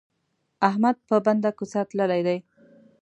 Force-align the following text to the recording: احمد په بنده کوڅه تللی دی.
احمد 0.69 0.95
په 1.07 1.15
بنده 1.25 1.51
کوڅه 1.57 1.81
تللی 1.89 2.21
دی. 2.27 2.37